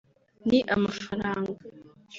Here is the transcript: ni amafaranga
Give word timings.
ni 0.47 0.59
amafaranga 0.75 1.51